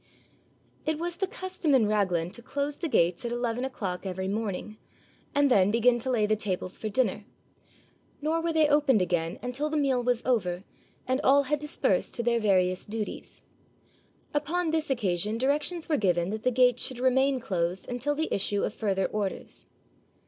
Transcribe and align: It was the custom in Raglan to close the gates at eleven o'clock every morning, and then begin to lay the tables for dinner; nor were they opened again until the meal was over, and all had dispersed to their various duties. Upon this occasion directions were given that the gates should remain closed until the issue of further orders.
It 0.83 0.97
was 0.97 1.17
the 1.17 1.27
custom 1.27 1.75
in 1.75 1.85
Raglan 1.85 2.31
to 2.31 2.41
close 2.41 2.75
the 2.75 2.87
gates 2.89 3.23
at 3.23 3.31
eleven 3.31 3.63
o'clock 3.63 4.03
every 4.03 4.27
morning, 4.27 4.77
and 5.35 5.51
then 5.51 5.69
begin 5.69 5.99
to 5.99 6.09
lay 6.09 6.25
the 6.25 6.35
tables 6.35 6.79
for 6.79 6.89
dinner; 6.89 7.23
nor 8.19 8.41
were 8.41 8.51
they 8.51 8.67
opened 8.67 8.99
again 8.99 9.37
until 9.43 9.69
the 9.69 9.77
meal 9.77 10.01
was 10.03 10.25
over, 10.25 10.63
and 11.07 11.21
all 11.23 11.43
had 11.43 11.59
dispersed 11.59 12.15
to 12.15 12.23
their 12.23 12.39
various 12.39 12.87
duties. 12.87 13.43
Upon 14.33 14.71
this 14.71 14.89
occasion 14.89 15.37
directions 15.37 15.87
were 15.87 15.97
given 15.97 16.31
that 16.31 16.41
the 16.41 16.49
gates 16.49 16.83
should 16.83 16.97
remain 16.97 17.39
closed 17.39 17.87
until 17.87 18.15
the 18.15 18.33
issue 18.33 18.63
of 18.63 18.73
further 18.73 19.05
orders. 19.05 19.67